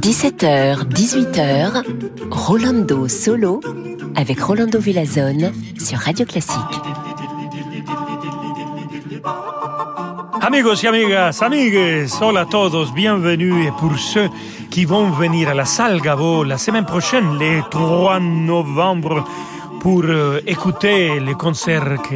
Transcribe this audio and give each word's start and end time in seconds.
17h, 0.00 0.88
18h, 0.88 1.84
Rolando 2.30 3.06
Solo 3.06 3.60
avec 4.16 4.40
Rolando 4.40 4.80
Villazone 4.80 5.52
sur 5.78 5.98
Radio 5.98 6.26
Classique. 6.26 6.58
Amigos 10.40 10.82
y 10.82 10.88
amigas, 10.88 11.42
amigues, 11.42 12.10
hola 12.20 12.40
a 12.40 12.46
todos, 12.46 12.92
bienvenue. 12.92 13.66
Et 13.66 13.72
pour 13.78 13.96
ceux 13.96 14.28
qui 14.68 14.84
vont 14.84 15.10
venir 15.10 15.48
à 15.50 15.54
la 15.54 15.64
salle 15.64 16.00
Gavo 16.00 16.42
la 16.42 16.58
semaine 16.58 16.86
prochaine, 16.86 17.38
le 17.38 17.60
3 17.70 18.18
novembre, 18.18 19.24
pour 19.80 20.04
euh, 20.04 20.40
écouter 20.46 21.18
le 21.18 21.34
concert 21.34 22.00
que 22.02 22.14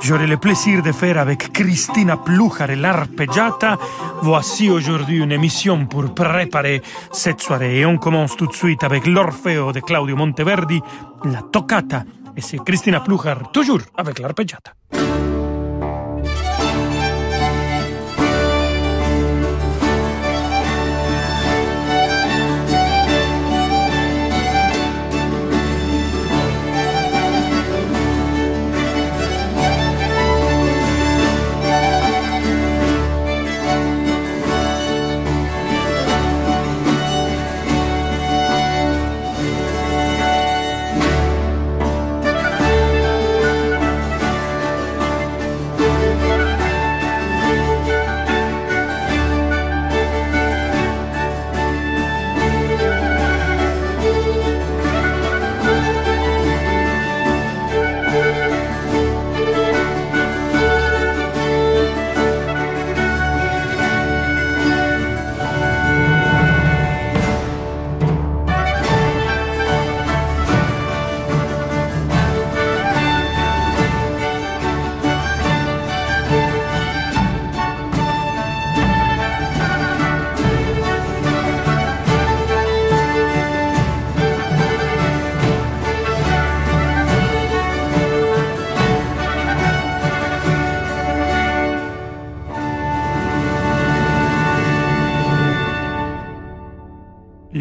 j'aurai 0.00 0.26
le 0.26 0.36
plaisir 0.36 0.82
de 0.82 0.92
faire 0.92 1.18
avec 1.18 1.52
Cristina 1.52 2.16
Plujar 2.16 2.70
et 2.70 2.76
l'arpeggiata. 2.76 3.78
Voici 4.22 4.68
aujourd'hui 4.68 5.18
une 5.18 5.32
émission 5.32 5.86
pour 5.86 6.12
préparer 6.12 6.82
cette 7.12 7.40
soirée. 7.40 7.78
Et 7.78 7.86
on 7.86 7.96
commence 7.96 8.36
tout 8.36 8.46
de 8.46 8.52
suite 8.52 8.82
avec 8.82 9.06
l'Orfeo 9.06 9.72
de 9.72 9.80
Claudio 9.80 10.16
Monteverdi, 10.16 10.80
la 11.24 11.42
toccata. 11.42 12.04
Et 12.36 12.40
c'est 12.40 12.62
Cristina 12.64 13.00
Plujar, 13.00 13.50
toujours 13.52 13.80
avec 13.96 14.18
l'arpeggiata. 14.18 14.72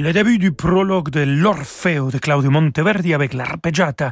Le 0.09 0.13
début 0.13 0.39
du 0.39 0.51
prologue 0.51 1.11
de 1.11 1.19
l'Orfeo 1.19 2.09
de 2.09 2.17
Claudio 2.17 2.49
Monteverdi 2.49 3.13
avec 3.13 3.35
l'arpeggiata 3.35 4.11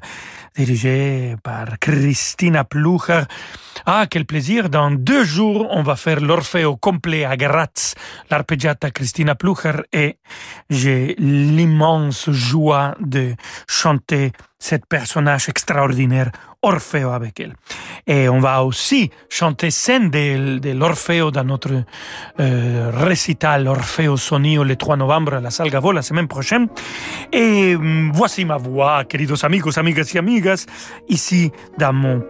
dirigée 0.56 1.35
par 1.41 1.80
Cristina 1.80 2.63
Plucher. 2.63 3.24
Ah, 3.85 4.05
quel 4.09 4.25
plaisir! 4.25 4.69
Dans 4.69 4.91
deux 4.91 5.23
jours, 5.23 5.67
on 5.71 5.83
va 5.83 5.95
faire 5.95 6.19
l'Orfeo 6.19 6.75
complet 6.77 7.25
à 7.25 7.38
Graz, 7.38 7.93
l'arpeggiata 8.29 8.91
Cristina 8.91 9.35
Plucher 9.35 9.83
et 9.93 10.17
j'ai 10.69 11.15
l'immense 11.17 12.29
joie 12.29 12.95
de 12.99 13.35
chanter 13.67 14.31
cet 14.59 14.88
personnage 14.88 15.49
extraordinaire 15.49 16.31
Orfeo 16.63 17.11
avec 17.11 17.39
elle. 17.39 17.53
Et 18.07 18.27
on 18.27 18.39
va 18.39 18.63
aussi 18.63 19.11
chanter 19.29 19.69
scène 19.69 20.09
de, 20.09 20.57
de 20.57 21.31
dans 21.31 21.44
notre 21.44 21.83
euh, 22.39 22.91
récital 22.94 23.67
Orfeo 23.67 24.17
Sonio 24.17 24.63
le 24.63 24.75
3 24.75 24.97
novembre 24.97 25.35
à 25.35 25.39
la 25.39 25.51
Salle 25.51 25.69
Gavo 25.69 25.91
la 25.91 26.01
semaine 26.01 26.27
prochaine. 26.27 26.67
Et 27.31 27.75
mm, 27.75 28.11
voici 28.13 28.45
ma 28.45 28.57
voix, 28.57 29.03
queridos 29.05 29.45
amigos, 29.45 29.77
amigas 29.77 30.11
y 30.13 30.17
amigas, 30.17 30.65
ici 31.07 31.51
dans 31.77 31.94
mon 31.94 32.21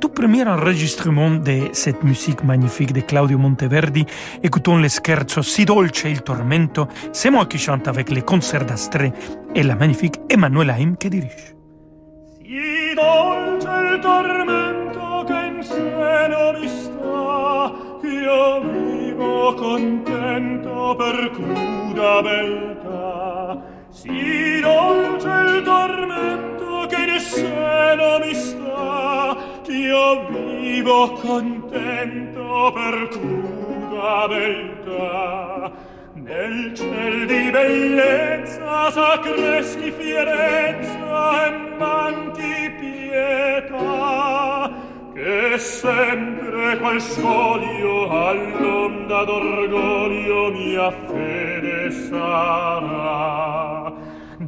tout 0.00 0.08
premier 0.08 0.44
enregistrement 0.44 0.85
de 0.86 1.68
cette 1.72 2.04
musique 2.04 2.44
magnifique 2.44 2.92
de 2.92 3.00
Claudio 3.00 3.38
Monteverdi. 3.38 4.06
Écoutons 4.44 4.76
le 4.78 4.88
scherzo 4.88 5.42
Si 5.42 5.64
dolce 5.64 6.04
il 6.08 6.22
tormento. 6.22 6.86
C'est 7.12 7.30
moi 7.30 7.46
qui 7.46 7.58
chante 7.58 7.88
avec 7.88 8.08
les 8.10 8.22
concerts 8.22 8.64
d'Astrée 8.64 9.12
et 9.56 9.64
la 9.64 9.74
magnifique 9.74 10.20
Emanuela 10.30 10.74
Haim 10.74 10.94
qui 10.96 11.10
dirige. 11.10 11.56
Si 12.38 12.94
dolce 12.94 13.68
il 13.68 13.98
tormento 14.00 15.24
che 15.26 15.46
in 15.46 15.62
seno 15.62 16.52
mi 16.56 16.68
sta, 16.68 17.72
io 18.02 18.60
vivo 18.60 19.54
contento 19.54 20.94
per 20.96 21.30
cruda 21.34 22.22
beltà. 22.22 23.60
Si 23.90 24.60
dolce 24.62 25.28
il 25.28 25.62
tormento 25.64 26.86
che 26.88 27.12
in 27.12 27.18
seno 27.18 28.18
mi 28.24 28.34
sta, 28.34 29.36
io 29.68 30.26
vivo 30.28 31.12
contento 31.12 32.72
per 32.72 33.08
cruda 33.08 34.28
beltà. 34.28 35.72
Nel 36.14 36.74
ciel 36.74 37.26
di 37.26 37.50
bellezza 37.50 38.90
s'accreschi 38.90 39.90
fierezza 39.92 41.46
e 41.46 41.50
manchi 41.78 42.70
pietà, 42.80 44.72
che 45.14 45.58
sempre 45.58 46.78
qual 46.78 47.00
scoglio 47.00 48.10
all'onda 48.10 49.24
d'orgoglio 49.24 50.50
mia 50.50 50.90
fede 50.90 51.90
sarà. 51.90 53.92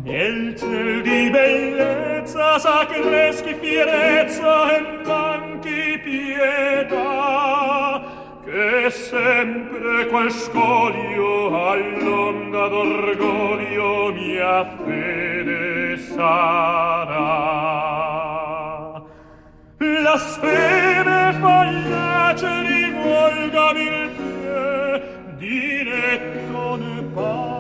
nel 0.08 0.56
ciel 0.56 1.02
di 1.02 1.28
bellezza 1.28 2.58
sacreschi 2.58 3.54
fierezza 3.60 4.76
e 4.76 4.80
manchi 5.04 6.00
pietà 6.02 6.96
che 8.42 8.88
sempre 8.90 10.06
quel 10.06 10.30
scoglio 10.30 11.68
all'onda 11.68 12.68
d'orgoglio 12.68 14.12
mia 14.14 14.64
fede 14.82 15.98
sarà. 15.98 16.56
La 19.78 20.16
speme 20.16 21.36
fallace 21.38 22.62
rivolgami 22.62 23.82
il 23.82 24.10
pie 24.16 25.02
diretto 25.36 26.76
ne 26.76 27.02
parla 27.12 27.57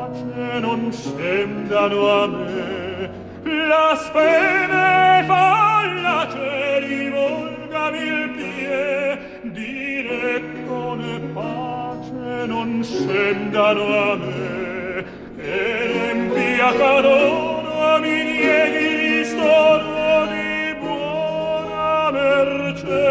non 0.88 0.96
scendano 0.96 2.22
a 2.22 2.26
me 2.26 3.10
la 3.44 3.94
spene 3.94 5.22
fallace 5.26 6.78
rivolgami 6.80 7.98
il 7.98 8.30
pie 8.30 9.40
diretto 9.42 10.94
ne 10.94 11.20
pace 11.34 12.46
non 12.46 12.82
scendano 12.82 14.12
a 14.12 14.16
me. 14.16 15.04
E 15.36 15.88
l'empia 15.92 16.72
canona 16.72 17.98
mi 17.98 18.22
nieghi 18.24 19.18
ristoro 19.18 20.26
di 20.32 20.74
buona 20.80 22.10
merce 22.12 23.04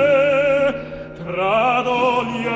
tra 1.23 1.81
doli 1.83 2.46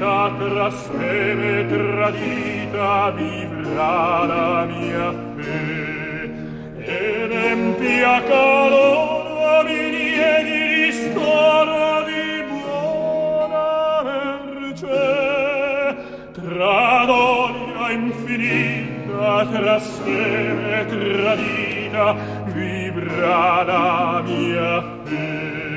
vita 0.00 0.34
tra 0.38 0.70
speme 0.70 1.66
tradita 1.66 3.10
vivrà 3.10 4.24
la 4.24 4.64
mia 4.64 5.12
fe. 5.36 6.30
Ed 6.78 7.30
empia 7.30 8.22
calor 8.22 9.62
domini 9.62 10.14
e 10.14 10.42
di 10.42 10.86
ristoro 10.86 12.04
di 12.04 12.44
buona 12.48 14.02
merce. 14.02 15.96
Tra 16.32 17.04
gloria 17.04 17.90
infinita 17.90 19.46
tra 19.52 19.78
speme 19.80 20.86
tradita 20.88 22.16
vivrà 22.46 23.62
la 23.64 24.22
mia 24.24 24.82
fe. 25.04 25.69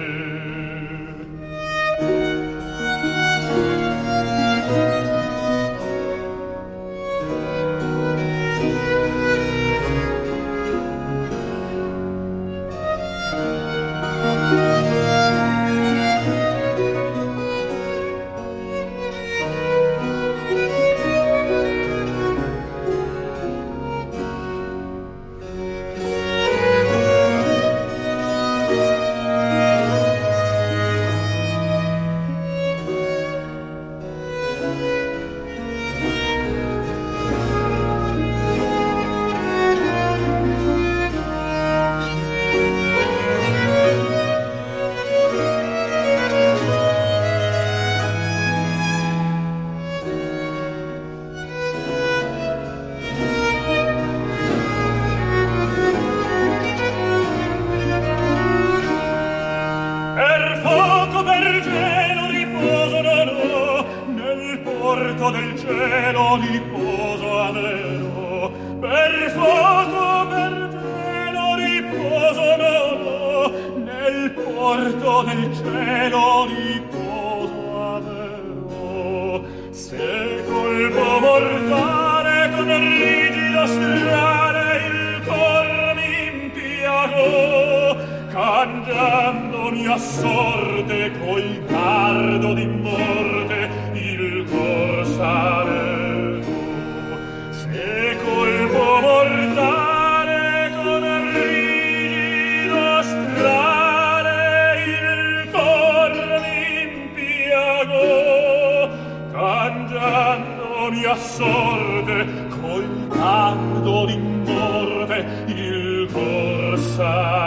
assorde 111.14 112.26
col 112.50 112.86
tardo 113.10 114.06
d'ingorde 114.08 115.18
il 115.48 116.08
corsa 116.12 117.43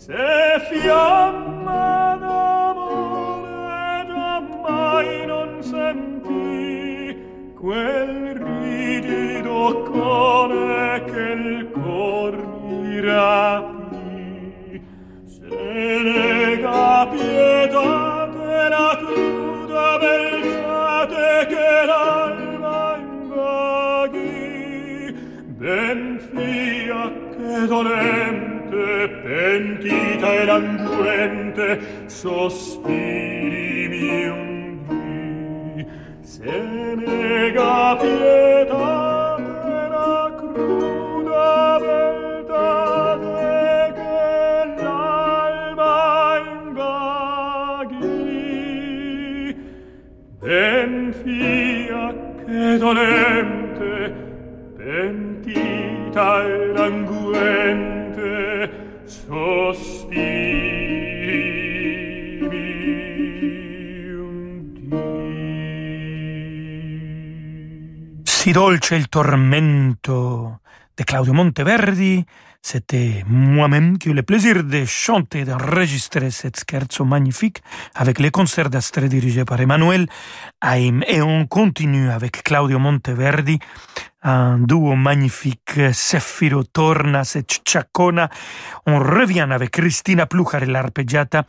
se 0.00 0.16
fiamma 0.70 2.16
d'amore 2.22 4.06
già 4.08 4.40
mai 4.62 5.26
non 5.26 5.50
sentì 5.62 7.52
quel 7.54 8.34
rigido 8.34 9.82
core 9.82 11.04
che 11.04 11.20
il 11.20 11.70
cor 11.70 12.34
mi 12.62 13.00
rapì 13.00 14.80
se 15.26 15.48
lega 16.08 17.06
pietà 17.10 18.30
che 18.32 18.68
la 18.70 18.96
cruda 19.04 19.98
beltate 19.98 21.46
che 21.52 21.68
l'alma 21.84 22.96
invaghi 22.96 24.32
ben 25.58 26.18
fia 26.32 27.02
che 27.36 27.66
dolem 27.66 28.39
sentita 29.60 30.28
ed 30.42 30.48
angurente 30.48 31.66
sospiri 32.06 33.88
miei 33.92 35.86
se 36.22 36.56
negati 36.96 38.49
dolce 68.52 68.96
il 68.96 69.08
tormento 69.08 70.60
de 70.96 71.04
Claudio 71.04 71.32
Monteverdi, 71.32 72.24
c'était 72.62 73.24
moi-même 73.26 73.96
qui 73.98 74.08
eu 74.10 74.12
le 74.12 74.22
plaisir 74.22 74.64
de 74.64 74.84
chanter, 74.84 75.44
d'enregistrer 75.44 76.30
cet 76.30 76.58
scherzo 76.58 77.04
magnifique 77.04 77.62
avec 77.94 78.18
les 78.18 78.30
concerts 78.30 78.70
d'Astre 78.70 79.06
dirigés 79.08 79.44
par 79.44 79.60
Emmanuel 79.60 80.06
Haim. 80.60 81.00
Et 81.08 81.22
on 81.22 81.46
continue 81.46 82.10
avec 82.10 82.42
Claudio 82.42 82.78
Monteverdi, 82.78 83.58
un 84.22 84.58
duo 84.66 84.94
magnifique, 84.96 85.92
Sefiro 85.92 86.62
Torna, 86.64 87.24
c'est 87.24 87.60
Chacona. 87.66 88.28
On 88.86 88.98
revient 88.98 89.46
avec 89.50 89.70
Christina 89.70 90.26
Pluchar 90.26 90.62
et 90.62 90.66
l'arpeggiata, 90.66 91.44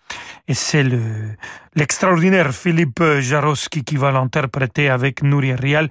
et 0.48 0.54
c'est 0.54 0.84
le, 0.84 1.36
l'extraordinaire 1.76 2.54
Philippe 2.54 3.04
Jarowski 3.20 3.84
qui 3.84 3.98
va 3.98 4.12
l'interpréter 4.12 4.90
avec 4.90 5.22
Nuria 5.24 5.56
Rial. 5.56 5.90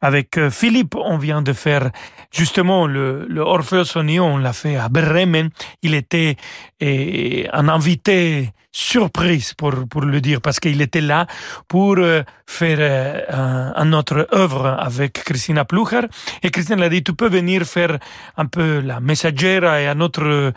Avec 0.00 0.38
euh, 0.38 0.50
Philippe, 0.50 0.96
on 0.96 1.18
vient 1.18 1.40
de 1.40 1.52
faire 1.52 1.90
justement 2.32 2.88
le, 2.88 3.26
le 3.28 3.40
Orpheus 3.42 3.96
on 3.96 4.36
l'a 4.36 4.52
fait 4.52 4.76
à 4.76 4.88
Bremen. 4.88 5.50
Il 5.82 5.94
était 5.94 6.36
eh, 6.80 7.48
un 7.52 7.68
invité 7.68 8.52
surprise, 8.78 9.54
pour, 9.54 9.72
pour 9.90 10.02
le 10.02 10.20
dire, 10.20 10.40
parce 10.40 10.60
qu'il 10.60 10.80
était 10.80 11.00
là 11.00 11.26
pour 11.66 11.96
euh, 11.98 12.22
faire 12.46 12.78
euh, 12.80 13.22
un, 13.28 13.72
un 13.74 13.92
autre 13.92 14.28
œuvre 14.32 14.66
avec 14.78 15.24
Christina 15.24 15.64
Plucher. 15.64 16.02
Et 16.42 16.50
Christina 16.50 16.76
l'a 16.82 16.88
dit, 16.88 17.02
tu 17.02 17.12
peux 17.12 17.28
venir 17.28 17.64
faire 17.64 17.98
un 18.36 18.46
peu 18.46 18.80
la 18.80 19.00
messagera 19.00 19.80
et 19.80 19.88
un 19.88 20.00
autre, 20.00 20.22
euh, 20.22 20.52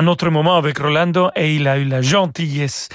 un 0.00 0.06
autre 0.06 0.30
moment 0.30 0.56
avec 0.56 0.78
Rolando. 0.78 1.30
Et 1.36 1.56
il 1.56 1.68
a 1.68 1.78
eu 1.78 1.84
la 1.84 2.00
gentillesse 2.00 2.88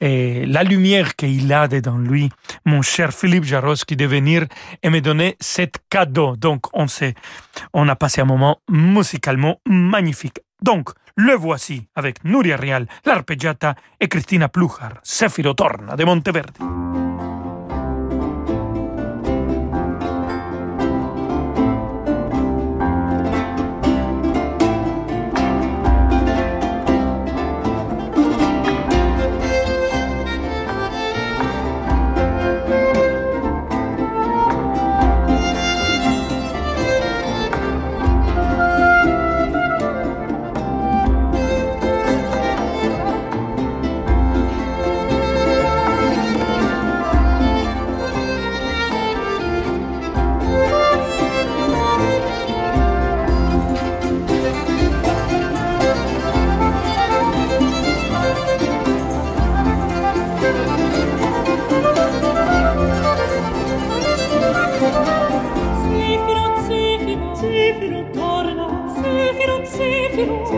et 0.00 0.44
la 0.44 0.64
lumière 0.64 1.14
qu'il 1.14 1.52
a 1.52 1.68
dedans 1.68 1.96
lui, 1.96 2.30
mon 2.66 2.82
cher 2.82 3.12
Philippe 3.12 3.44
Jarowski, 3.44 3.94
de 3.94 4.06
venir 4.06 4.44
et 4.82 4.90
me 4.90 5.00
donner 5.00 5.36
cet 5.38 5.76
cadeau. 5.88 6.34
Donc, 6.36 6.66
on 6.72 6.88
sait, 6.88 7.14
on 7.72 7.88
a 7.88 7.94
passé 7.94 8.20
un 8.20 8.24
moment 8.24 8.58
musicalement 8.68 9.60
magnifique. 9.68 10.40
Donc, 10.62 10.90
le 11.16 11.34
voici 11.34 11.86
avec 11.94 12.24
Nuria 12.24 12.56
Rial, 12.56 12.86
l'arpeggiata 13.04 13.74
et 14.00 14.08
Cristina 14.08 14.48
Plujar, 14.48 14.94
Sefiro 15.02 15.54
Torna 15.54 15.96
de 15.96 16.04
Monteverdi. 16.04 17.03
Thank 70.24 70.48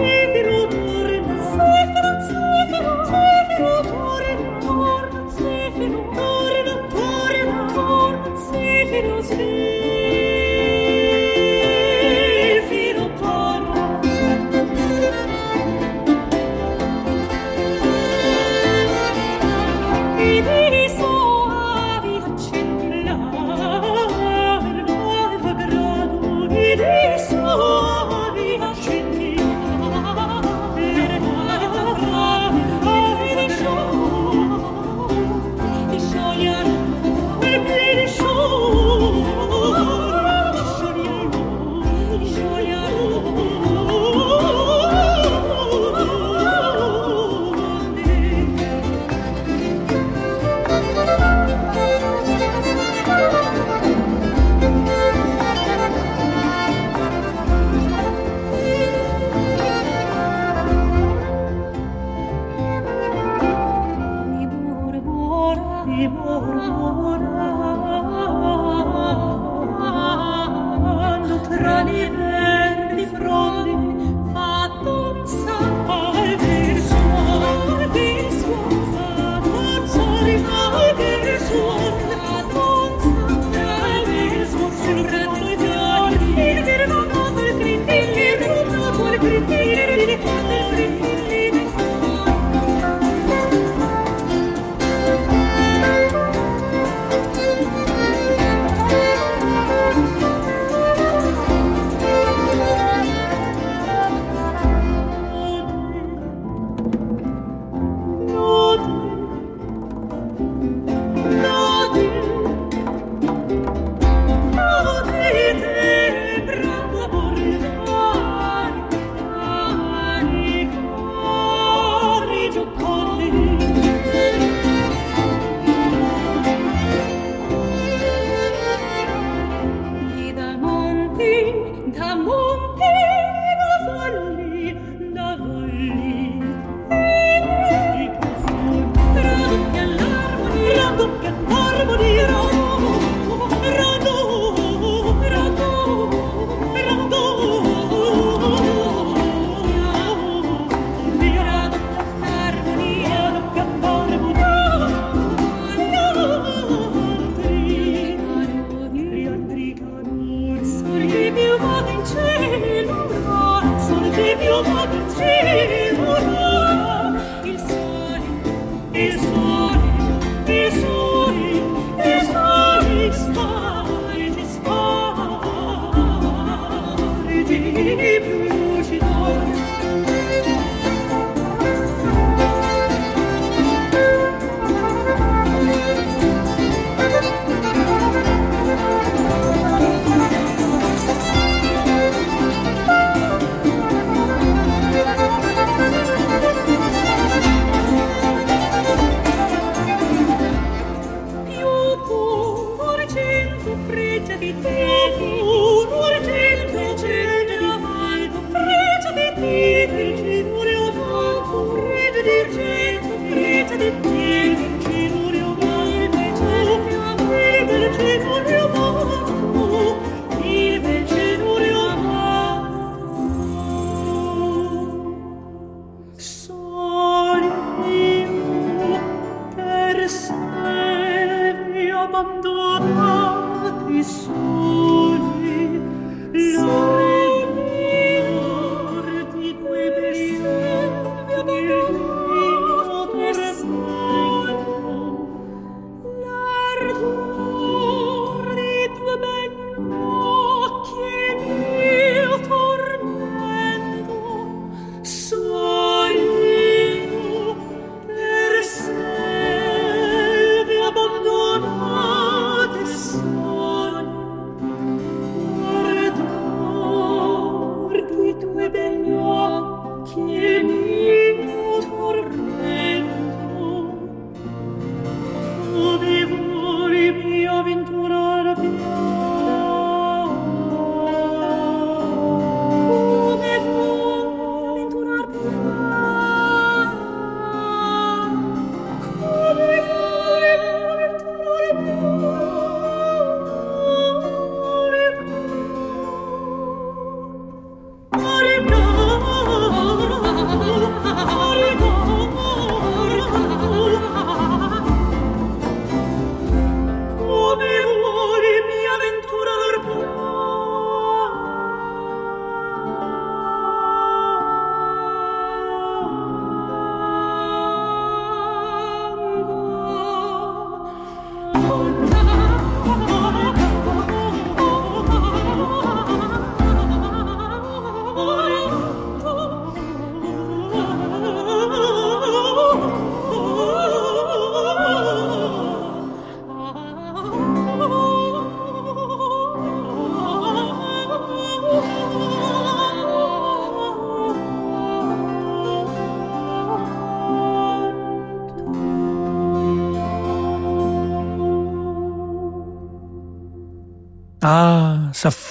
you. 9.41 9.56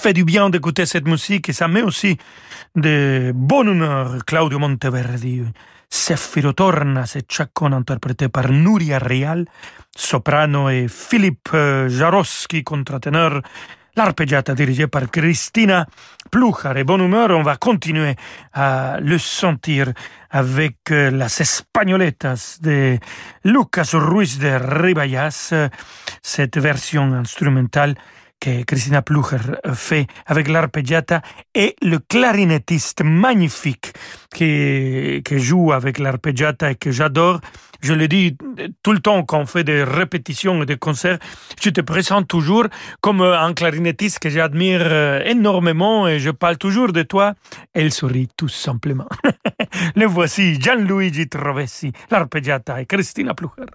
Fait 0.06 0.12
du 0.12 0.24
bien 0.24 0.50
d'écouter 0.50 0.86
cette 0.86 1.08
musique 1.08 1.48
et 1.48 1.52
ça 1.52 1.66
met 1.66 1.82
aussi 1.82 2.16
de 2.76 3.32
bonne 3.34 3.70
humeur 3.70 4.24
Claudio 4.24 4.56
Monteverdi. 4.60 5.42
Sefiro 5.90 6.52
Torna, 6.52 7.06
c'est 7.06 7.26
Chacon 7.28 7.72
interprété 7.72 8.28
par 8.28 8.52
Nuria 8.52 9.00
Real, 9.00 9.46
soprano 9.96 10.68
et 10.68 10.86
Philippe 10.88 11.48
euh, 11.54 11.88
Jarosky, 11.88 12.62
contre-ténor. 12.62 13.40
L'arpeggiata 13.96 14.54
dirigée 14.54 14.86
par 14.86 15.10
Christina 15.10 15.84
Pluchar. 16.30 16.76
Et 16.76 16.84
bonne 16.84 17.02
humeur, 17.02 17.30
on 17.30 17.42
va 17.42 17.56
continuer 17.56 18.14
à 18.52 18.98
le 19.00 19.18
sentir 19.18 19.92
avec 20.30 20.76
euh, 20.92 21.10
las 21.10 21.40
Espagnoletas 21.40 22.58
de 22.62 22.96
Lucas 23.42 23.90
Ruiz 23.94 24.38
de 24.38 24.56
Ribayas, 24.84 25.52
cette 26.22 26.58
version 26.58 27.12
instrumentale 27.12 27.96
que 28.40 28.62
Christina 28.64 29.02
Plucher 29.02 29.38
fait 29.72 30.06
avec 30.26 30.48
l'arpeggiata 30.48 31.22
et 31.54 31.74
le 31.82 31.98
clarinettiste 31.98 33.02
magnifique 33.02 33.92
qui, 34.34 35.22
joue 35.30 35.72
avec 35.72 35.98
l'arpeggiata 35.98 36.72
et 36.72 36.74
que 36.74 36.90
j'adore. 36.90 37.40
Je 37.80 37.92
le 37.92 38.08
dis 38.08 38.36
tout 38.82 38.92
le 38.92 39.00
temps 39.00 39.22
quand 39.22 39.40
on 39.40 39.46
fait 39.46 39.64
des 39.64 39.82
répétitions 39.82 40.62
et 40.62 40.66
des 40.66 40.76
concerts, 40.76 41.18
je 41.60 41.70
te 41.70 41.80
présente 41.80 42.26
toujours 42.28 42.64
comme 43.00 43.20
un 43.20 43.52
clarinettiste 43.52 44.18
que 44.18 44.30
j'admire 44.30 44.80
euh, 44.82 45.22
énormément 45.24 46.08
et 46.08 46.18
je 46.18 46.30
parle 46.30 46.56
toujours 46.56 46.92
de 46.92 47.02
toi. 47.02 47.34
Elle 47.74 47.92
sourit 47.92 48.28
tout 48.36 48.48
simplement. 48.48 49.08
le 49.96 50.06
voici, 50.06 50.60
Gianluigi 50.60 51.28
Trovessi, 51.28 51.92
l'arpeggiata 52.10 52.80
et 52.80 52.86
Christina 52.86 53.34
Plucher. 53.34 53.66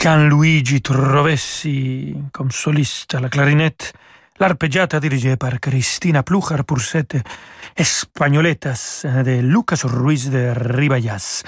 Gianluigi 0.00 0.80
Trovessi 0.80 2.16
comme 2.32 2.50
soliste 2.50 3.20
la 3.20 3.28
clarinette, 3.28 3.92
l'arpeggiata 4.38 4.98
dirigée 4.98 5.36
par 5.36 5.60
Cristina 5.60 6.22
Plujar 6.22 6.64
pour 6.64 6.80
cette 6.80 7.18
Espagnoletas 7.76 9.02
de 9.04 9.42
Lucas 9.42 9.82
Ruiz 9.84 10.30
de 10.30 10.54
Ribayas. 10.56 11.42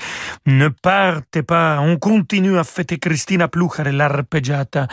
Ne 0.44 0.68
partez 0.68 1.42
pas, 1.42 1.80
on 1.80 1.96
continue 1.96 2.58
à 2.58 2.64
fêter 2.64 2.98
Cristina 2.98 3.48
Plujar 3.48 3.86
et 3.86 3.92
l'arpeggiata. 3.92 4.86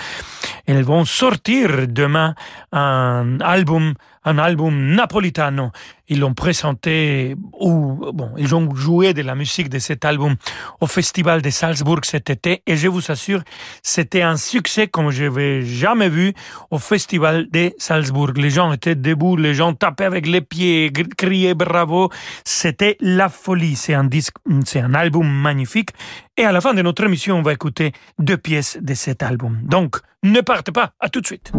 Elles 0.66 0.84
vont 0.84 1.04
sortir 1.04 1.86
demain 1.90 2.36
un 2.72 3.42
album 3.42 3.94
un 4.30 4.38
album 4.38 4.94
napolitano. 4.96 5.72
Ils 6.08 6.20
l'ont 6.20 6.34
présenté, 6.34 7.36
ou 7.60 8.12
bon, 8.14 8.32
ils 8.38 8.56
ont 8.56 8.74
joué 8.74 9.14
de 9.14 9.22
la 9.22 9.36
musique 9.36 9.70
de 9.70 9.78
cet 9.78 10.06
album 10.06 10.36
au 10.82 10.88
Festival 10.88 11.42
de 11.42 11.50
Salzbourg 11.50 12.00
cet 12.04 12.32
été, 12.32 12.64
et 12.66 12.76
je 12.76 12.88
vous 12.88 13.12
assure, 13.12 13.42
c'était 13.84 14.24
un 14.24 14.38
succès 14.38 14.88
comme 14.88 15.12
je 15.12 15.26
n'avais 15.26 15.62
jamais 15.64 16.10
vu 16.10 16.34
au 16.72 16.80
Festival 16.80 17.48
de 17.52 17.72
Salzbourg. 17.78 18.32
Les 18.36 18.50
gens 18.50 18.72
étaient 18.74 18.96
debout, 18.96 19.36
les 19.36 19.54
gens 19.54 19.74
tapaient 19.74 20.06
avec 20.06 20.26
les 20.26 20.42
pieds, 20.42 20.92
criaient 21.18 21.54
bravo. 21.54 22.10
C'était 22.44 22.98
la 23.02 23.30
folie. 23.30 23.76
C'est 23.76 23.94
un 23.94 24.04
disque, 24.04 24.36
c'est 24.66 24.82
un 24.82 24.94
album 24.94 25.28
magnifique. 25.28 25.92
Et 26.38 26.44
à 26.44 26.52
la 26.52 26.62
fin 26.62 26.74
de 26.74 26.82
notre 26.82 27.04
émission, 27.04 27.38
on 27.38 27.42
va 27.44 27.54
écouter 27.54 27.92
deux 28.18 28.38
pièces 28.38 28.78
de 28.82 28.94
cet 28.94 29.22
album. 29.22 29.60
Donc, 29.64 29.98
ne 30.24 30.42
partez 30.42 30.72
pas. 30.72 30.92
À 31.00 31.10
tout 31.10 31.22
de 31.22 31.28
suite. 31.28 31.52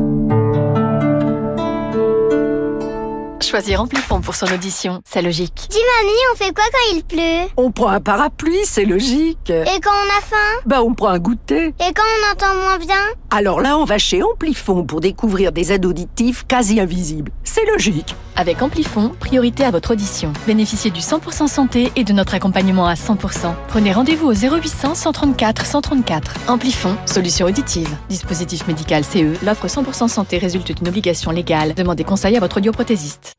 Choisir 3.50 3.80
Amplifon 3.80 4.20
pour 4.20 4.36
son 4.36 4.46
audition, 4.52 5.02
c'est 5.04 5.22
logique. 5.22 5.66
Dis 5.70 5.78
mamie, 5.98 6.16
on 6.32 6.36
fait 6.36 6.54
quoi 6.54 6.62
quand 6.70 6.94
il 6.94 7.02
pleut? 7.02 7.50
On 7.56 7.72
prend 7.72 7.88
un 7.88 7.98
parapluie, 7.98 8.60
c'est 8.62 8.84
logique. 8.84 9.50
Et 9.50 9.80
quand 9.82 9.90
on 9.90 10.18
a 10.18 10.20
faim? 10.20 10.60
Bah 10.66 10.84
on 10.84 10.94
prend 10.94 11.08
un 11.08 11.18
goûter. 11.18 11.74
Et 11.80 11.92
quand 11.92 12.04
on 12.04 12.32
entend 12.32 12.54
moins 12.54 12.78
bien? 12.78 12.94
Alors 13.32 13.60
là, 13.60 13.76
on 13.76 13.84
va 13.84 13.98
chez 13.98 14.22
Amplifon 14.22 14.84
pour 14.84 15.00
découvrir 15.00 15.50
des 15.50 15.72
aides 15.72 15.84
auditives 15.84 16.46
quasi 16.46 16.78
invisibles. 16.78 17.32
C'est 17.52 17.66
logique. 17.66 18.14
Avec 18.36 18.62
Amplifon, 18.62 19.08
priorité 19.08 19.64
à 19.64 19.72
votre 19.72 19.90
audition. 19.90 20.32
Bénéficiez 20.46 20.92
du 20.92 21.00
100% 21.00 21.48
santé 21.48 21.90
et 21.96 22.04
de 22.04 22.12
notre 22.12 22.34
accompagnement 22.34 22.86
à 22.86 22.94
100%. 22.94 23.52
Prenez 23.66 23.90
rendez-vous 23.92 24.28
au 24.28 24.32
0800 24.32 24.94
134 24.94 25.66
134. 25.66 26.34
Amplifon, 26.46 26.96
solution 27.06 27.46
auditive. 27.46 27.88
Dispositif 28.08 28.68
médical 28.68 29.02
CE, 29.02 29.44
l'offre 29.44 29.66
100% 29.66 30.06
santé 30.06 30.38
résulte 30.38 30.70
d'une 30.70 30.86
obligation 30.86 31.32
légale. 31.32 31.74
Demandez 31.74 32.04
conseil 32.04 32.36
à 32.36 32.40
votre 32.40 32.58
audioprothésiste. 32.58 33.32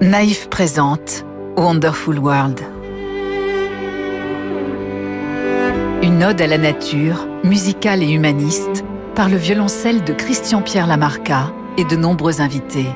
Naïf 0.00 0.50
présente 0.50 1.24
Wonderful 1.56 2.18
World. 2.18 2.60
Une 6.02 6.24
ode 6.24 6.40
à 6.40 6.48
la 6.48 6.58
nature, 6.58 7.28
musicale 7.44 8.02
et 8.02 8.10
humaniste, 8.10 8.84
par 9.14 9.28
le 9.28 9.36
violoncelle 9.36 10.02
de 10.02 10.12
Christian-Pierre 10.12 10.88
Lamarca 10.88 11.52
et 11.78 11.84
de 11.84 11.94
nombreux 11.94 12.40
invités. 12.40 12.88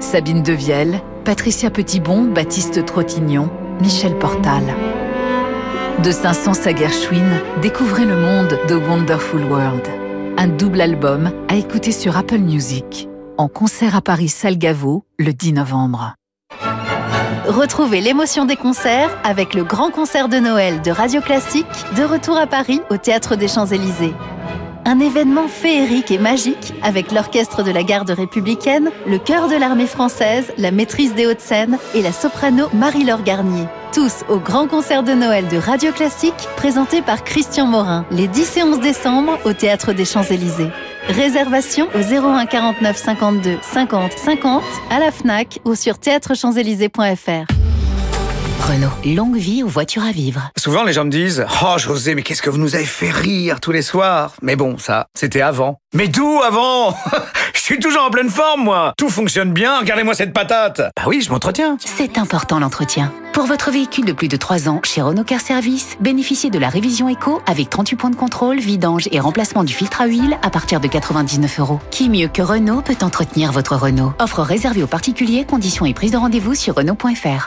Sabine 0.00 0.42
Devielle, 0.42 1.02
Patricia 1.24 1.70
Petitbon, 1.70 2.24
Baptiste 2.24 2.84
Trottignon, 2.86 3.50
Michel 3.80 4.18
Portal. 4.18 4.62
De 6.02 6.10
Saint-Saëns 6.10 6.66
à 6.66 6.74
Gershwin, 6.74 7.40
découvrez 7.60 8.06
le 8.06 8.16
monde 8.16 8.58
de 8.68 8.74
Wonderful 8.74 9.44
World. 9.44 9.86
Un 10.38 10.48
double 10.48 10.80
album 10.80 11.30
à 11.48 11.56
écouter 11.56 11.92
sur 11.92 12.16
Apple 12.16 12.38
Music. 12.38 13.08
En 13.36 13.48
concert 13.48 13.94
à 13.94 14.00
Paris 14.00 14.28
Salgavo 14.28 15.04
le 15.18 15.32
10 15.32 15.52
novembre. 15.52 16.14
Retrouvez 17.46 18.00
l'émotion 18.00 18.46
des 18.46 18.56
concerts 18.56 19.10
avec 19.22 19.54
le 19.54 19.64
grand 19.64 19.90
concert 19.90 20.28
de 20.28 20.38
Noël 20.38 20.80
de 20.80 20.90
Radio 20.90 21.20
Classique, 21.20 21.66
de 21.96 22.04
retour 22.04 22.38
à 22.38 22.46
Paris 22.46 22.80
au 22.90 22.96
Théâtre 22.96 23.36
des 23.36 23.48
Champs-Élysées. 23.48 24.14
Un 24.84 24.98
événement 24.98 25.48
féerique 25.48 26.10
et 26.10 26.18
magique 26.18 26.72
avec 26.82 27.12
l'orchestre 27.12 27.62
de 27.62 27.70
la 27.70 27.82
garde 27.82 28.10
républicaine, 28.10 28.90
le 29.06 29.18
chœur 29.18 29.48
de 29.48 29.56
l'armée 29.56 29.86
française, 29.86 30.52
la 30.56 30.70
maîtrise 30.70 31.14
des 31.14 31.26
Hauts-de-Seine 31.26 31.78
et 31.94 32.02
la 32.02 32.12
soprano 32.12 32.68
Marie-Laure 32.72 33.22
Garnier. 33.22 33.66
Tous 33.92 34.24
au 34.28 34.38
grand 34.38 34.68
concert 34.68 35.02
de 35.02 35.12
Noël 35.12 35.48
de 35.48 35.56
Radio 35.56 35.92
Classique, 35.92 36.48
présenté 36.56 37.02
par 37.02 37.24
Christian 37.24 37.66
Morin, 37.66 38.04
les 38.10 38.28
10 38.28 38.56
et 38.56 38.62
11 38.62 38.80
décembre 38.80 39.38
au 39.44 39.52
Théâtre 39.52 39.92
des 39.92 40.04
Champs-Élysées. 40.04 40.70
Réservation 41.08 41.88
au 41.94 41.98
01 41.98 42.46
49 42.46 42.96
52 42.96 43.58
50 43.62 44.12
50 44.12 44.62
à 44.90 45.00
la 45.00 45.10
FNAC 45.10 45.58
ou 45.64 45.74
sur 45.74 45.98
théâtrechamps-élysées.fr. 45.98 47.59
Renault, 48.60 48.90
longue 49.16 49.36
vie 49.38 49.62
aux 49.62 49.68
voitures 49.68 50.04
à 50.04 50.12
vivre. 50.12 50.50
Souvent, 50.56 50.84
les 50.84 50.92
gens 50.92 51.04
me 51.04 51.10
disent 51.10 51.44
Oh, 51.62 51.78
José, 51.78 52.14
mais 52.14 52.22
qu'est-ce 52.22 52.42
que 52.42 52.50
vous 52.50 52.58
nous 52.58 52.74
avez 52.74 52.84
fait 52.84 53.10
rire 53.10 53.58
tous 53.58 53.72
les 53.72 53.82
soirs 53.82 54.34
Mais 54.42 54.54
bon, 54.54 54.76
ça, 54.76 55.06
c'était 55.14 55.40
avant. 55.40 55.78
Mais 55.94 56.08
d'où 56.08 56.40
avant 56.46 56.94
Je 57.54 57.60
suis 57.60 57.78
toujours 57.78 58.02
en 58.02 58.10
pleine 58.10 58.30
forme, 58.30 58.64
moi 58.64 58.92
Tout 58.96 59.08
fonctionne 59.08 59.52
bien, 59.52 59.78
regardez-moi 59.80 60.14
cette 60.14 60.32
patate 60.32 60.78
Bah 60.96 61.02
oui, 61.06 61.20
je 61.20 61.30
m'entretiens 61.30 61.76
C'est 61.84 62.18
important 62.18 62.58
l'entretien. 62.58 63.12
Pour 63.32 63.44
votre 63.46 63.70
véhicule 63.70 64.04
de 64.04 64.12
plus 64.12 64.26
de 64.28 64.36
3 64.36 64.68
ans, 64.68 64.80
chez 64.82 65.02
Renault 65.02 65.24
Car 65.24 65.40
Service, 65.40 65.96
bénéficiez 66.00 66.50
de 66.50 66.58
la 66.58 66.68
révision 66.68 67.08
éco 67.08 67.40
avec 67.46 67.70
38 67.70 67.96
points 67.96 68.10
de 68.10 68.16
contrôle, 68.16 68.58
vidange 68.58 69.08
et 69.12 69.20
remplacement 69.20 69.62
du 69.62 69.72
filtre 69.72 70.00
à 70.00 70.06
huile 70.06 70.36
à 70.42 70.50
partir 70.50 70.80
de 70.80 70.88
99 70.88 71.60
euros. 71.60 71.80
Qui 71.90 72.08
mieux 72.08 72.28
que 72.28 72.42
Renault 72.42 72.82
peut 72.82 72.96
entretenir 73.02 73.52
votre 73.52 73.76
Renault? 73.76 74.12
Offre 74.18 74.42
réservée 74.42 74.82
aux 74.82 74.88
particuliers, 74.88 75.44
conditions 75.44 75.86
et 75.86 75.94
prise 75.94 76.10
de 76.12 76.16
rendez-vous 76.16 76.54
sur 76.54 76.74
Renault.fr. 76.74 77.46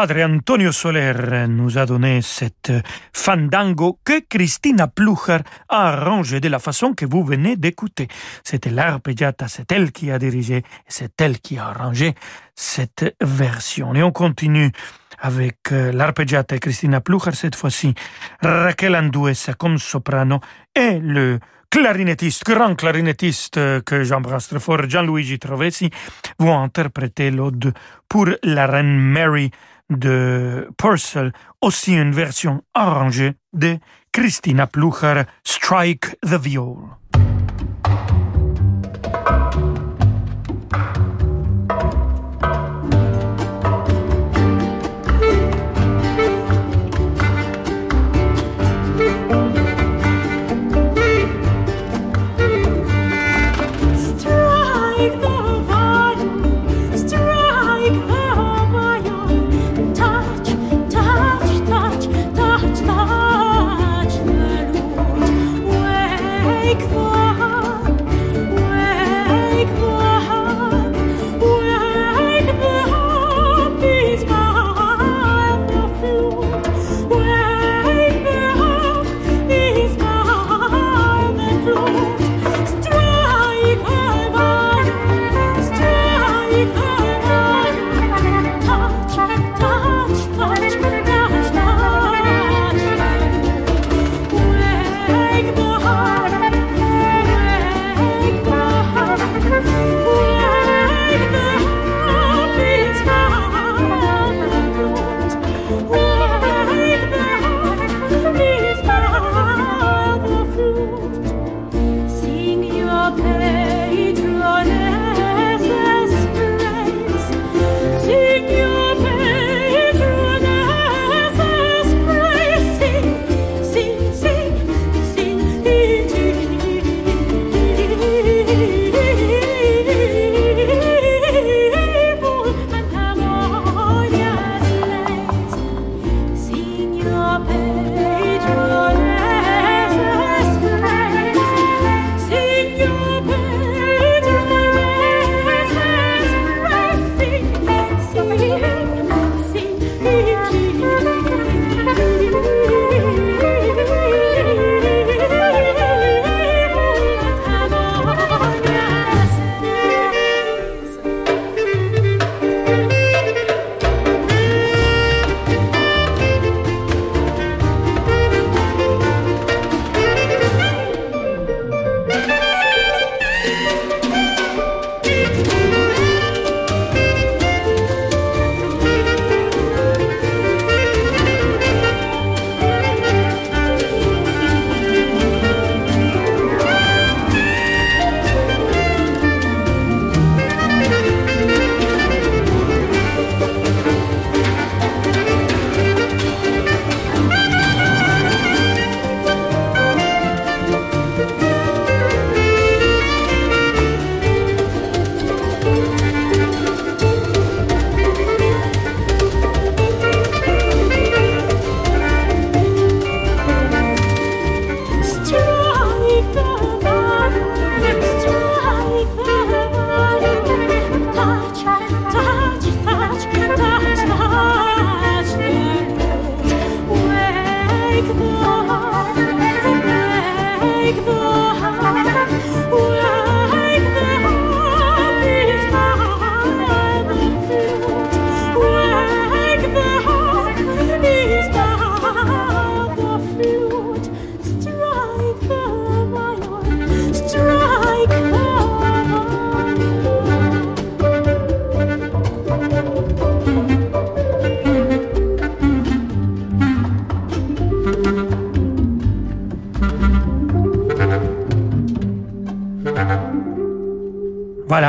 Padre 0.00 0.24
Antonio 0.24 0.72
Soler 0.72 1.46
nous 1.46 1.76
a 1.76 1.84
donné 1.84 2.22
cette 2.22 2.72
fandango 3.12 3.98
que 4.02 4.22
Christina 4.26 4.88
Plucher 4.88 5.40
a 5.68 5.88
arrangé 5.88 6.40
de 6.40 6.48
la 6.48 6.58
façon 6.58 6.94
que 6.94 7.04
vous 7.04 7.22
venez 7.22 7.56
d'écouter. 7.56 8.08
C'était 8.42 8.70
l'arpeggiata, 8.70 9.46
c'est 9.46 9.70
elle 9.72 9.92
qui 9.92 10.10
a 10.10 10.18
dirigé, 10.18 10.62
c'est 10.88 11.20
elle 11.20 11.38
qui 11.38 11.58
a 11.58 11.66
arrangé 11.66 12.14
cette 12.54 13.14
version. 13.20 13.94
Et 13.94 14.02
on 14.02 14.10
continue 14.10 14.72
avec 15.18 15.70
euh, 15.70 15.92
l'arpeggiata 15.92 16.56
et 16.56 16.60
Christina 16.60 17.02
Plucher 17.02 17.32
cette 17.32 17.54
fois-ci, 17.54 17.94
Raquel 18.40 18.96
Anduesa 18.96 19.52
comme 19.52 19.76
soprano 19.76 20.40
et 20.74 20.98
le 20.98 21.40
clarinettiste, 21.68 22.44
grand 22.44 22.74
clarinettiste 22.74 23.58
euh, 23.58 23.80
que 23.82 24.02
j'embrasse 24.02 24.48
très 24.48 24.60
fort, 24.60 24.88
Gianluigi 24.88 25.38
Trovesi, 25.38 25.90
vont 26.38 26.58
interpréter 26.58 27.30
l'ode 27.30 27.74
pour 28.08 28.28
la 28.42 28.66
reine 28.66 28.98
Mary 28.98 29.50
de 29.90 30.68
Purcell, 30.78 31.32
aussi 31.60 31.92
une 31.94 32.12
version 32.12 32.62
arrangée 32.74 33.34
de 33.52 33.78
Christina 34.12 34.66
Plucher, 34.66 35.22
Strike 35.44 36.16
the 36.22 36.40
Viol. 36.40 36.78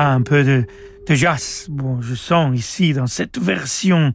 Un 0.10 0.22
peu 0.22 0.44
de, 0.44 0.66
jazz. 1.10 1.68
Bon, 1.70 2.02
je 2.02 2.16
sens 2.16 2.58
ici 2.58 2.94
dans 2.94 3.08
cette 3.08 3.38
version 3.38 4.14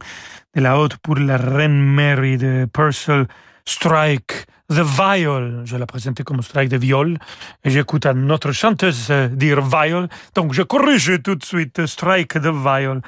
de 0.55 0.61
la 0.61 0.79
haute 0.79 0.97
pour 0.97 1.15
la 1.15 1.37
reine 1.37 1.83
Mary 1.83 2.37
de 2.37 2.67
Purcell, 2.71 3.27
Strike 3.65 4.47
the 4.69 4.81
Viol. 4.81 5.61
Je 5.65 5.77
la 5.77 5.85
présentais 5.85 6.23
comme 6.23 6.41
Strike 6.41 6.69
the 6.69 6.75
Viol 6.75 7.17
j'écoute 7.63 8.05
à 8.05 8.13
notre 8.13 8.51
chanteuse 8.51 9.07
euh, 9.11 9.27
dire 9.27 9.61
Viol, 9.61 10.07
donc 10.35 10.53
je 10.53 10.61
corrige 10.63 11.21
tout 11.23 11.35
de 11.35 11.45
suite 11.45 11.85
Strike 11.85 12.33
the 12.33 12.51
Viol. 12.51 13.01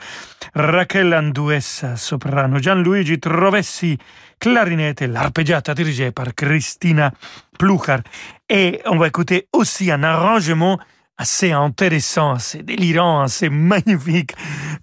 Raquel 0.55 1.13
Anduessa, 1.13 1.95
soprano, 1.95 2.59
Gianluigi 2.59 3.19
Trovessi, 3.19 3.97
clarinette 4.39 5.01
et 5.01 5.07
l'arpeggiata 5.07 5.73
dirigée 5.73 6.11
par 6.11 6.33
Christina 6.35 7.11
Pluchar. 7.57 7.99
Et 8.49 8.81
on 8.85 8.97
va 8.97 9.07
écouter 9.07 9.47
aussi 9.53 9.91
un 9.91 10.03
arrangement 10.03 10.79
assez 11.19 11.51
intéressant, 11.51 12.31
assez 12.31 12.63
délirant, 12.63 13.21
assez 13.21 13.49
magnifique 13.49 14.31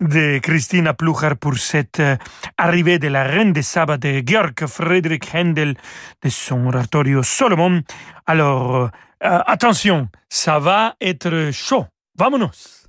de 0.00 0.38
Christina 0.38 0.92
Plucher 0.92 1.34
pour 1.40 1.56
cette 1.56 1.98
euh, 1.98 2.16
arrivée 2.58 2.98
de 2.98 3.08
la 3.08 3.24
reine 3.24 3.52
des 3.52 3.62
sabbats 3.62 3.96
de 3.96 4.22
Georg 4.24 4.66
Friedrich 4.66 5.34
Händel 5.34 5.74
de 6.22 6.28
son 6.28 6.66
oratorio 6.66 7.22
Solomon. 7.22 7.82
Alors, 8.26 8.76
euh, 8.76 8.88
euh, 9.24 9.40
attention, 9.46 10.08
ça 10.28 10.58
va 10.58 10.94
être 11.00 11.50
chaud. 11.52 11.86
Vamonos! 12.18 12.86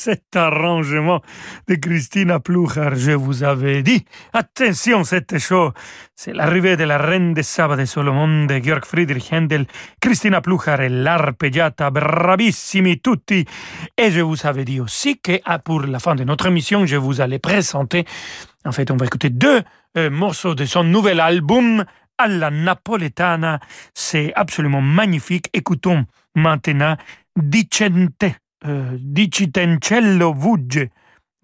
Cet 0.00 0.34
arrangement 0.34 1.20
de 1.68 1.74
Christina 1.74 2.40
Plucher, 2.40 2.88
je 2.94 3.10
vous 3.10 3.42
avais 3.42 3.82
dit. 3.82 4.02
Attention, 4.32 5.04
c'était 5.04 5.38
chaud. 5.38 5.72
C'est 6.16 6.32
l'arrivée 6.32 6.78
de 6.78 6.84
la 6.84 6.96
reine 6.96 7.34
des 7.34 7.42
sabbats 7.42 7.76
de 7.76 7.84
Solomon 7.84 8.46
de 8.46 8.58
Georg 8.62 8.86
Friedrich 8.86 9.30
Händel, 9.30 9.66
Christina 10.00 10.40
Plucher 10.40 10.76
et 10.80 10.88
l'arpeggiata 10.88 11.90
bravissimi 11.90 12.98
tutti. 13.00 13.44
Et 13.98 14.10
je 14.10 14.22
vous 14.22 14.46
avais 14.46 14.64
dit 14.64 14.80
aussi 14.80 15.18
que 15.18 15.38
ah, 15.44 15.58
pour 15.58 15.82
la 15.82 15.98
fin 15.98 16.14
de 16.14 16.24
notre 16.24 16.46
émission, 16.46 16.86
je 16.86 16.96
vous 16.96 17.20
allais 17.20 17.38
présenter, 17.38 18.06
en 18.64 18.72
fait, 18.72 18.90
on 18.90 18.96
va 18.96 19.04
écouter 19.04 19.28
deux 19.28 19.60
euh, 19.98 20.08
morceaux 20.08 20.54
de 20.54 20.64
son 20.64 20.82
nouvel 20.82 21.20
album, 21.20 21.84
alla 22.16 22.50
napoletana. 22.50 23.60
C'est 23.92 24.32
absolument 24.34 24.80
magnifique. 24.80 25.50
Écoutons 25.52 26.06
maintenant 26.34 26.96
Dicente. 27.36 28.24
Dicitencello 28.64 30.34
Vugge 30.34 30.88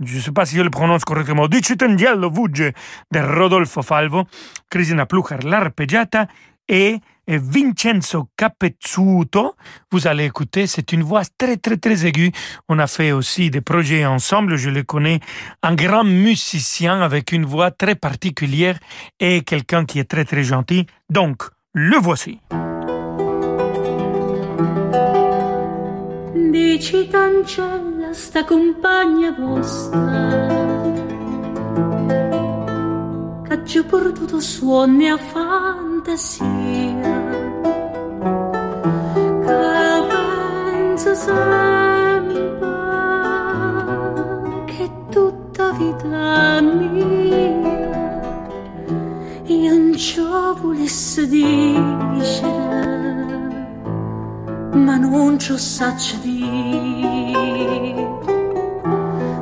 je 0.04 0.16
ne 0.16 0.20
sais 0.20 0.32
pas 0.32 0.44
si 0.44 0.56
je 0.56 0.62
le 0.62 0.70
prononce 0.70 1.04
correctement, 1.04 1.48
Du 1.48 1.60
Citangello 1.62 2.30
Vugge 2.30 2.72
de 3.10 3.18
Rodolfo 3.18 3.82
Falvo, 3.82 4.24
Cristina 4.68 5.06
Pluchar, 5.06 5.38
l'arpeggiata 5.42 6.26
et 6.68 7.00
Vincenzo 7.26 8.28
Capezzuto. 8.36 9.54
Vous 9.90 10.06
allez 10.06 10.26
écouter, 10.26 10.66
c'est 10.66 10.92
une 10.92 11.02
voix 11.02 11.22
très 11.38 11.56
très 11.56 11.76
très 11.76 12.06
aiguë. 12.06 12.30
On 12.68 12.78
a 12.78 12.86
fait 12.86 13.12
aussi 13.12 13.50
des 13.50 13.60
projets 13.60 14.04
ensemble, 14.04 14.56
je 14.56 14.70
le 14.70 14.82
connais, 14.82 15.20
un 15.62 15.74
grand 15.74 16.04
musicien 16.04 17.00
avec 17.00 17.32
une 17.32 17.44
voix 17.44 17.70
très 17.70 17.94
particulière 17.94 18.78
et 19.18 19.42
quelqu'un 19.42 19.84
qui 19.84 19.98
est 19.98 20.10
très 20.10 20.24
très 20.24 20.44
gentil. 20.44 20.86
Donc, 21.10 21.42
le 21.72 21.96
voici. 21.96 22.38
Dici 26.76 27.08
cancella 27.08 28.12
sta 28.12 28.44
compagna 28.44 29.32
vostra. 29.32 30.46
Che 33.48 33.64
ci 33.64 33.82
portato 33.82 34.38
suoni 34.40 35.08
a 35.08 35.16
fantasia. 35.16 36.44
Che 39.46 40.04
pensa 40.10 41.14
sempre 41.14 42.58
Che 44.66 44.90
tutta 45.08 45.70
vita 45.70 46.60
mia. 46.60 47.70
Io 49.44 49.78
non 49.78 49.96
ci 49.96 50.20
volesse 50.60 51.26
dire 51.26 53.05
ma 54.76 54.96
non 54.96 55.38
ci 55.38 55.56
saccio 55.56 56.16
di. 56.22 56.40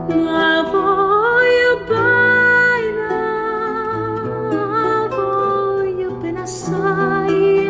Ma 0.09 0.63
voglio 0.63 1.73
bene 1.89 3.09
voglio 5.09 6.11
bene 6.21 6.41
assai 6.41 7.63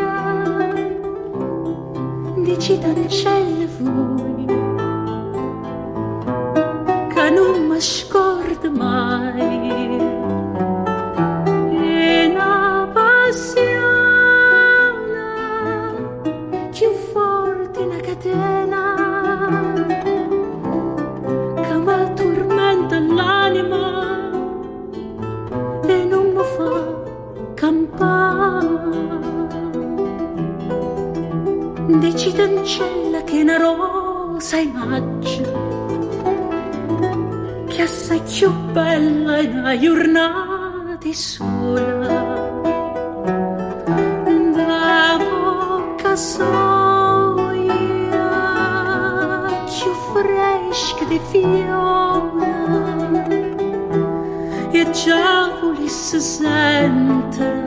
dici 2.43 2.77
t'ancelle 2.79 3.67
voi 3.79 4.45
che 7.13 7.29
non 7.31 7.67
mi 7.67 7.81
scordo 7.81 8.71
mai 8.71 10.24
sola 41.15 42.61
da 44.53 45.17
bocca 45.17 46.13
soia 46.17 47.63
più 49.63 49.93
fresca 50.11 51.05
di 51.05 51.19
fiora 51.31 52.53
e 54.71 54.91
già 54.91 55.57
volesse 55.61 56.19
sente 56.19 57.63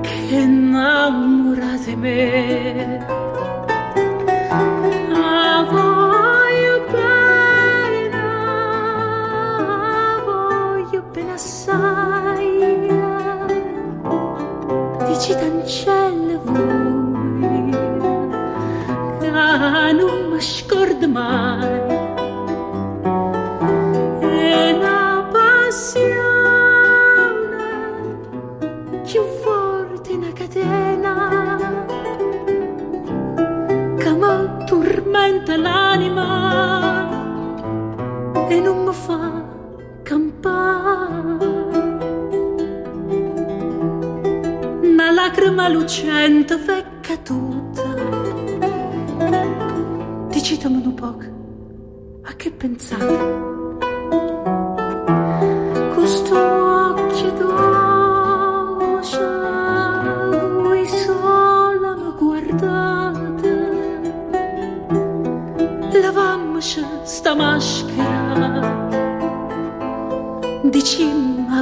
che 0.00 0.34
innamora 0.34 1.76
di 1.84 1.94
me 1.94 2.47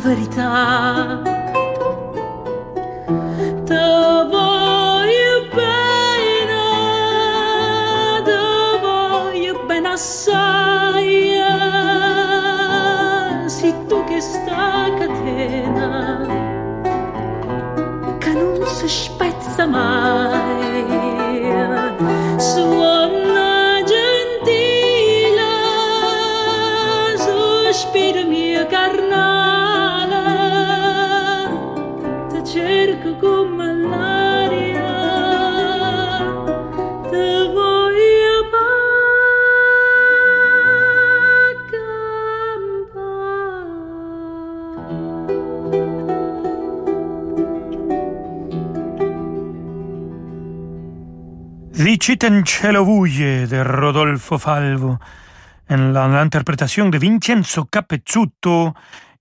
verità 0.07 1.36
Vicitencello 52.27 52.85
Vugge 52.85 53.47
de 53.47 53.62
Rodolfo 53.62 54.37
Falvo 54.37 54.99
en 55.68 55.93
la, 55.93 56.20
interprétation 56.20 56.91
de 56.91 56.99
Vincenzo 56.99 57.66
Capezzuto 57.66 58.74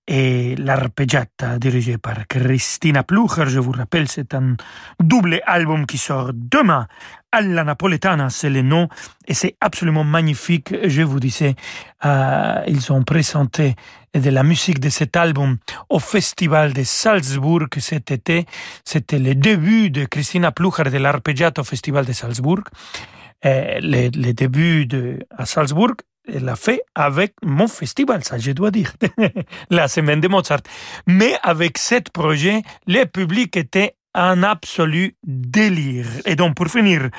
et 0.04 0.56
l'arpeggiata 0.56 1.56
dirigée 1.56 1.98
par 1.98 2.26
Christina 2.26 3.04
Plucher. 3.04 3.46
Je 3.46 3.60
vous 3.60 3.70
rappelle, 3.70 4.08
c'est 4.08 4.34
un 4.34 4.56
double 4.98 5.40
album 5.46 5.86
qui 5.86 5.98
sort 5.98 6.32
demain. 6.34 6.88
Alla 7.36 7.64
Napoletana, 7.64 8.30
c'est 8.30 8.48
le 8.48 8.62
nom, 8.62 8.88
et 9.28 9.34
c'est 9.34 9.56
absolument 9.60 10.04
magnifique. 10.04 10.74
Je 10.84 11.02
vous 11.02 11.20
disais, 11.20 11.54
euh, 12.06 12.62
ils 12.66 12.90
ont 12.94 13.02
présenté 13.02 13.74
de 14.14 14.30
la 14.30 14.42
musique 14.42 14.80
de 14.80 14.88
cet 14.88 15.16
album 15.16 15.58
au 15.90 15.98
Festival 15.98 16.72
de 16.72 16.82
Salzbourg 16.82 17.66
cet 17.76 18.10
été. 18.10 18.46
C'était 18.84 19.18
le 19.18 19.34
début 19.34 19.90
de 19.90 20.06
Christina 20.06 20.50
Plucher 20.50 20.84
de 20.84 20.96
l'arpeggiata 20.96 21.60
au 21.60 21.64
Festival 21.64 22.06
de 22.06 22.14
Salzbourg. 22.14 22.62
Euh, 23.44 23.80
le, 23.82 24.32
début 24.32 24.86
de, 24.86 25.18
à 25.36 25.44
Salzbourg, 25.44 25.92
elle 26.32 26.44
l'a 26.44 26.56
fait 26.56 26.80
avec 26.94 27.34
mon 27.42 27.68
festival, 27.68 28.24
ça 28.24 28.38
je 28.38 28.52
dois 28.52 28.70
dire, 28.70 28.94
la 29.70 29.88
semaine 29.88 30.22
de 30.22 30.28
Mozart. 30.28 30.62
Mais 31.06 31.36
avec 31.42 31.76
ce 31.76 31.96
projet, 32.12 32.62
le 32.86 33.04
public 33.04 33.58
était 33.58 33.95
un 34.16 34.42
absolu 34.42 35.14
délire. 35.24 36.06
Et 36.24 36.34
donc 36.34 36.56
pour 36.56 36.68
finir 36.68 37.10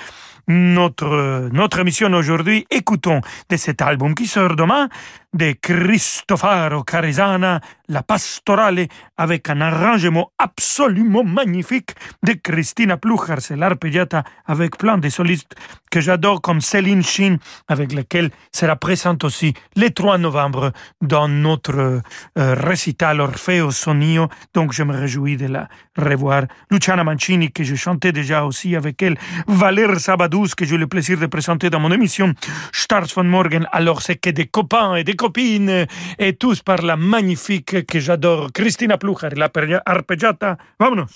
notre, 0.47 1.49
notre 1.51 1.79
émission 1.79 2.11
aujourd'hui, 2.13 2.65
écoutons 2.71 3.21
de 3.49 3.57
cet 3.57 3.81
album 3.81 4.15
qui 4.15 4.27
sort 4.27 4.55
demain 4.55 4.89
de 5.33 5.53
Cristofaro 5.61 6.83
Caresana, 6.83 7.59
La 7.89 8.01
Pastorale, 8.01 8.87
avec 9.17 9.49
un 9.49 9.61
arrangement 9.61 10.31
absolument 10.37 11.23
magnifique 11.23 11.91
de 12.23 12.33
Christina 12.33 12.97
Pluchar, 12.97 13.41
c'est 13.41 13.55
l'arpeggiata 13.55 14.23
avec 14.45 14.77
plein 14.77 14.97
de 14.97 15.09
solistes 15.09 15.55
que 15.89 16.01
j'adore 16.01 16.41
comme 16.41 16.61
Céline 16.61 17.03
Chin, 17.03 17.37
avec 17.67 17.93
laquelle 17.93 18.29
sera 18.51 18.75
présente 18.75 19.23
aussi 19.23 19.53
le 19.75 19.89
3 19.89 20.17
novembre 20.17 20.71
dans 21.01 21.27
notre 21.27 21.75
euh, 21.77 22.01
récital 22.35 23.21
Orfeo 23.21 23.71
Sonio. 23.71 24.27
Donc 24.53 24.73
je 24.73 24.83
me 24.83 24.93
réjouis 24.93 25.37
de 25.37 25.47
la 25.47 25.67
revoir. 25.97 26.43
Luciana 26.71 27.03
Mancini, 27.03 27.51
que 27.51 27.63
je 27.63 27.75
chantais 27.75 28.11
déjà 28.11 28.45
aussi 28.45 28.75
avec 28.75 29.01
elle. 29.01 29.17
Valer 29.47 29.99
Sabadous, 29.99 30.49
que 30.55 30.65
j'ai 30.65 30.77
le 30.77 30.87
plaisir 30.87 31.17
de 31.17 31.25
présenter 31.25 31.69
dans 31.69 31.79
mon 31.79 31.91
émission. 31.91 32.33
Stars 32.73 33.07
von 33.15 33.23
Morgen. 33.23 33.67
Alors 33.71 34.01
c'est 34.01 34.15
que 34.17 34.29
des 34.29 34.47
copains 34.47 34.95
et 34.95 35.03
des 35.03 35.15
copines, 35.17 35.85
et 36.17 36.33
tous 36.33 36.61
par 36.61 36.81
la 36.81 36.95
magnifique 36.95 37.85
que 37.85 37.99
j'adore, 37.99 38.51
Christina 38.53 38.97
Pluchar, 38.97 39.33
la 39.35 39.51
arpeggiata. 39.85 40.57
Vámonos. 40.79 41.11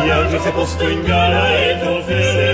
Ogni 0.00 0.10
anno 0.10 0.40
si 0.40 0.48
è 0.48 0.52
posto 0.52 0.88
in 0.88 1.02
gara 1.02 1.56
e 1.56 1.78
trofeo 1.78 2.49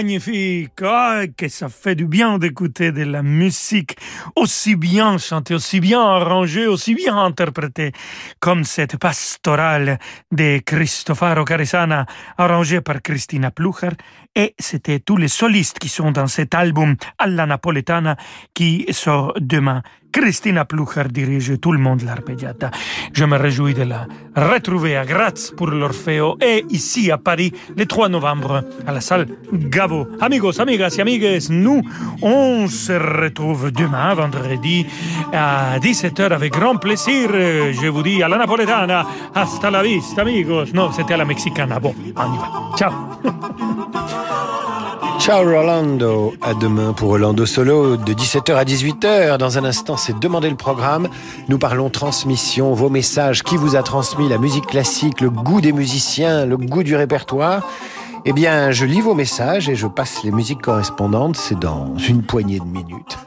Magnifique. 0.00 0.80
Ah, 0.82 1.24
que 1.36 1.48
ça 1.48 1.68
fait 1.68 1.94
du 1.94 2.06
bien 2.06 2.38
d'écouter 2.38 2.90
de 2.90 3.02
la 3.02 3.22
musique 3.22 3.98
aussi 4.34 4.74
bien 4.74 5.18
chantée, 5.18 5.54
aussi 5.54 5.78
bien 5.78 6.00
arrangée, 6.00 6.66
aussi 6.66 6.94
bien 6.94 7.18
interprétée 7.18 7.92
comme 8.38 8.64
cette 8.64 8.96
pastorale 8.96 9.98
de 10.32 10.58
Cristofaro 10.64 11.44
Caresana 11.44 12.06
arrangée 12.38 12.80
par 12.80 13.02
Christina 13.02 13.50
Plucher. 13.50 13.90
Et 14.34 14.54
c'était 14.58 15.00
tous 15.00 15.18
les 15.18 15.28
solistes 15.28 15.78
qui 15.78 15.90
sont 15.90 16.12
dans 16.12 16.28
cet 16.28 16.54
album 16.54 16.96
alla 17.18 17.44
napoletana 17.44 18.16
qui 18.54 18.86
sort 18.92 19.34
demain. 19.38 19.82
Christina 20.12 20.64
Plucher 20.64 21.04
dirige 21.10 21.58
tout 21.60 21.72
le 21.72 21.78
monde 21.78 22.02
l'arpeggiata. 22.02 22.70
Je 23.12 23.24
me 23.24 23.36
réjouis 23.36 23.74
de 23.74 23.82
la 23.82 24.06
retrouver 24.36 24.96
à 24.96 25.04
Graz 25.04 25.52
pour 25.56 25.68
l'Orfeo 25.68 26.36
et 26.40 26.64
ici 26.70 27.10
à 27.10 27.18
Paris 27.18 27.52
le 27.76 27.86
3 27.86 28.08
novembre 28.08 28.64
à 28.86 28.92
la 28.92 29.00
salle 29.00 29.26
Gavo. 29.52 30.06
Amigos, 30.20 30.60
amigas 30.60 30.94
et 30.98 31.00
amigues, 31.00 31.38
nous, 31.50 31.82
on 32.22 32.68
se 32.68 32.92
retrouve 32.92 33.70
demain, 33.70 34.14
vendredi, 34.14 34.86
à 35.32 35.78
17h 35.78 36.32
avec 36.32 36.52
grand 36.52 36.76
plaisir. 36.76 37.30
Je 37.32 37.88
vous 37.88 38.02
dis 38.02 38.22
à 38.22 38.28
la 38.28 38.38
napoletana. 38.38 39.06
Hasta 39.34 39.70
la 39.70 39.82
vista, 39.82 40.22
amigos. 40.22 40.72
Non, 40.74 40.92
c'était 40.92 41.14
à 41.14 41.18
la 41.18 41.24
mexicana. 41.24 41.78
Bon, 41.78 41.94
on 42.16 42.34
y 42.34 42.36
va. 42.36 42.76
Ciao. 42.76 42.92
Ciao 45.20 45.44
Rolando, 45.44 46.32
à 46.40 46.54
demain 46.54 46.94
pour 46.94 47.10
Rolando 47.10 47.44
Solo 47.44 47.98
de 47.98 48.14
17h 48.14 48.54
à 48.54 48.64
18h. 48.64 49.36
Dans 49.36 49.58
un 49.58 49.64
instant, 49.64 49.98
c'est 49.98 50.18
demander 50.18 50.48
le 50.48 50.56
programme. 50.56 51.10
Nous 51.50 51.58
parlons 51.58 51.90
transmission, 51.90 52.72
vos 52.72 52.88
messages, 52.88 53.42
qui 53.42 53.58
vous 53.58 53.76
a 53.76 53.82
transmis 53.82 54.30
la 54.30 54.38
musique 54.38 54.66
classique, 54.66 55.20
le 55.20 55.28
goût 55.28 55.60
des 55.60 55.74
musiciens, 55.74 56.46
le 56.46 56.56
goût 56.56 56.82
du 56.82 56.96
répertoire. 56.96 57.68
Eh 58.24 58.32
bien, 58.32 58.70
je 58.70 58.86
lis 58.86 59.02
vos 59.02 59.14
messages 59.14 59.68
et 59.68 59.76
je 59.76 59.86
passe 59.86 60.24
les 60.24 60.30
musiques 60.30 60.62
correspondantes. 60.62 61.36
C'est 61.36 61.58
dans 61.58 61.98
une 61.98 62.22
poignée 62.22 62.58
de 62.58 62.64
minutes. 62.64 63.18